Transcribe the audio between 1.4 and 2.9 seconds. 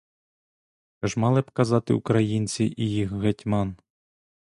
б казати українці і